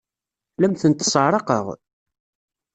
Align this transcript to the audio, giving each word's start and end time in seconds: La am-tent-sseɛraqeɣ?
La 0.59 0.65
am-tent-sseɛraqeɣ? 0.69 1.65